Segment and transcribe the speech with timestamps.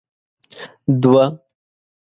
[1.01, 1.25] دوه